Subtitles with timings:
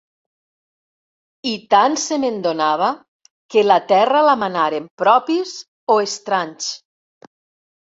[1.49, 2.87] I tant se me'n donava
[3.57, 5.55] que la terra la manaren propis
[5.95, 6.75] o estranys.